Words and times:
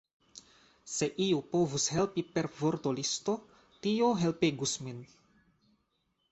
Se 0.93 1.09
iu 1.25 1.41
povus 1.51 1.85
helpi 1.97 2.25
per 2.39 2.49
vortolisto, 2.63 3.37
tio 3.87 4.11
helpegus 4.25 4.77
min! 4.89 5.07